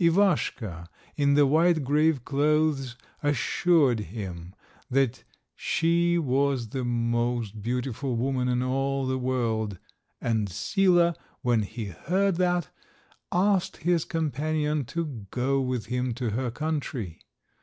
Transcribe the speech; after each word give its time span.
Ivaschka, 0.00 0.86
in 1.14 1.34
the 1.34 1.44
white 1.46 1.84
grave 1.84 2.24
clothes, 2.24 2.96
assured 3.22 4.00
him 4.00 4.54
that 4.90 5.24
she 5.54 6.16
was 6.16 6.70
the 6.70 6.84
most 6.86 7.60
beautiful 7.60 8.16
woman 8.16 8.48
in 8.48 8.62
all 8.62 9.06
the 9.06 9.18
world, 9.18 9.78
and 10.22 10.48
Sila, 10.48 11.14
when 11.42 11.64
he 11.64 11.84
heard 11.88 12.36
that, 12.36 12.70
asked 13.30 13.76
his 13.76 14.06
companion 14.06 14.86
to 14.86 15.26
go 15.30 15.60
with 15.60 15.84
him 15.84 16.14
to 16.14 16.30
her 16.30 16.50
country. 16.50 17.20